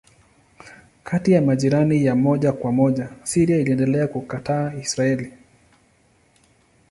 Kati 1.03 1.31
ya 1.31 1.41
majirani 1.41 2.05
ya 2.05 2.15
moja 2.15 2.51
kwa 2.51 2.71
moja 2.71 3.09
Syria 3.23 3.57
iliendelea 3.57 4.07
kukataa 4.07 4.73
Israeli. 4.73 5.33